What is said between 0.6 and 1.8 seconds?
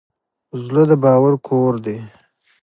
زړه د باور کور